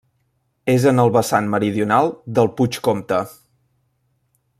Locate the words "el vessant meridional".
1.03-2.09